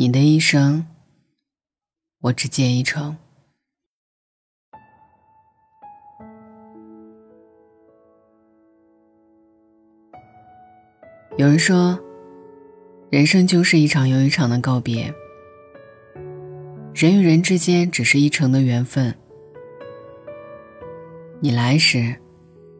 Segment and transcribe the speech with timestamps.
[0.00, 0.86] 你的一生，
[2.20, 3.16] 我只借一程。
[11.36, 11.98] 有人说，
[13.10, 15.12] 人生就是一场又一场的告别。
[16.94, 19.12] 人与人之间只是一程的缘分。
[21.40, 22.14] 你来时，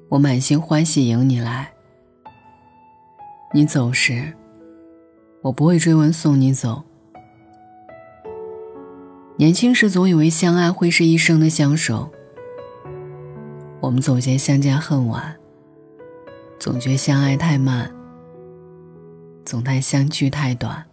[0.08, 1.66] 我满心欢喜迎你来；
[3.52, 4.32] 你走时，
[5.42, 6.84] 我不会追问送你走。
[9.38, 12.10] 年轻时总以为相爱会是一生的相守，
[13.78, 15.36] 我们总嫌相见恨晚，
[16.58, 17.88] 总觉相爱太慢。
[19.44, 20.84] 总叹相聚太短。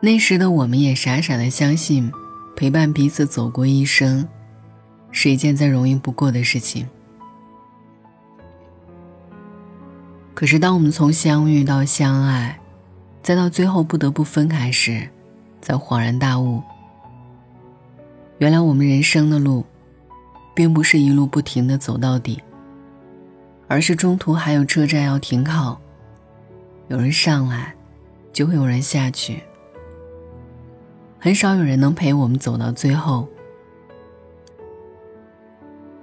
[0.00, 2.10] 那时的我们也傻傻的相信，
[2.56, 4.28] 陪伴彼此走过一生，
[5.12, 6.88] 是一件再容易不过的事情。
[10.34, 12.58] 可是，当我们从相遇到相爱，
[13.22, 15.08] 再到最后不得不分开时，
[15.60, 16.62] 才恍然大悟：
[18.38, 19.64] 原来我们人生的路，
[20.54, 22.42] 并不是一路不停的走到底，
[23.66, 25.80] 而是中途还有车站要停靠。
[26.88, 27.74] 有人上来，
[28.32, 29.42] 就会有人下去。
[31.18, 33.28] 很少有人能陪我们走到最后。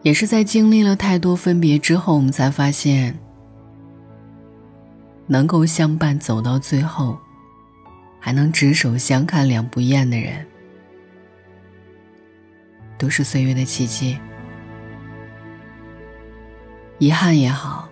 [0.03, 3.17] 也是在经历了太多分别之后，我们才发现，
[5.26, 7.17] 能够相伴走到最后，
[8.26, 10.44] 还能执手相看两不厌的人，
[12.98, 14.17] 都是岁月的奇迹。
[16.98, 17.88] 遗憾也好，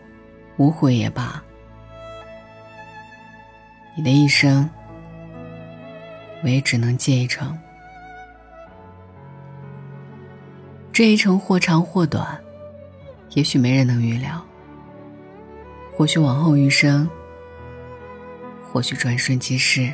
[0.58, 1.40] 无悔也罢。
[3.96, 4.68] 你的一生，
[6.42, 7.56] 我也只能借一程。
[10.92, 12.42] 这一程或长或短，
[13.36, 14.44] 也许没人能预料。
[15.96, 17.08] 或许往后余生，
[18.72, 19.94] 或许转瞬即逝。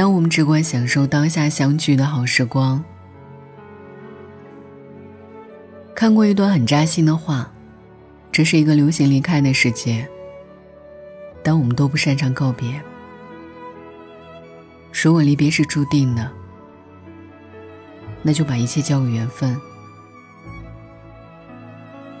[0.00, 2.82] 当我们只管享受当下相聚的好时光，
[5.94, 7.52] 看过一段很扎心的话：
[8.32, 10.08] 这是一个流行离开的世界。
[11.42, 12.80] 当我们都不擅长告别，
[14.90, 16.30] 如果离别是注定的，
[18.22, 19.54] 那就把一切交给缘分。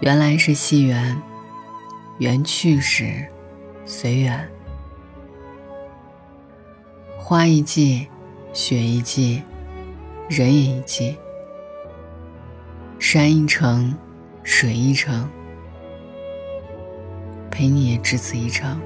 [0.00, 1.16] 原来是惜缘，
[2.18, 3.26] 缘去时，
[3.86, 4.46] 随缘。
[7.30, 8.08] 花一季，
[8.52, 9.40] 雪一季，
[10.28, 11.16] 人也一季。
[12.98, 13.94] 山一程，
[14.42, 15.30] 水一程，
[17.48, 18.76] 陪你也只此一程。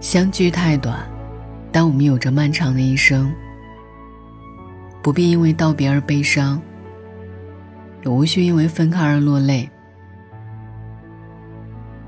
[0.00, 1.06] 相聚太短，
[1.70, 3.30] 但我们有着漫长的一生。
[5.02, 6.58] 不必因为道别而悲伤，
[8.02, 9.68] 也无需因为分开而落泪。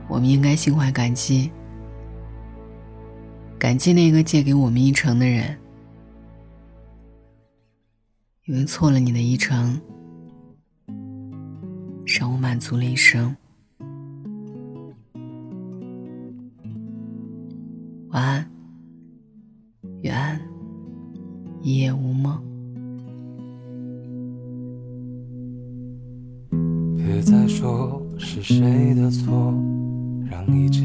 [0.08, 1.53] 我们应该心怀感激，
[3.59, 5.56] 感激那个借给我们一程的人，
[8.44, 9.81] 因为错了你的一程，
[12.05, 13.34] 让我满足了一生。
[18.11, 18.50] 晚安，
[20.03, 20.41] 愿安，
[21.62, 22.41] 一夜无梦。
[26.97, 29.53] 别再说是谁的错，
[30.31, 30.84] 让一切